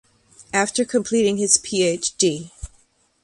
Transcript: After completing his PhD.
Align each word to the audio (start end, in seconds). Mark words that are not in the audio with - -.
After 0.51 0.83
completing 0.83 1.37
his 1.37 1.59
PhD. 1.59 2.49